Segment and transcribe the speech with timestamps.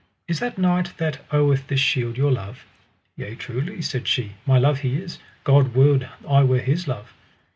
[0.27, 2.65] Is that knight that oweth this shield your love?
[3.17, 7.13] Yea truly, said she, my love he is, God would I were his love.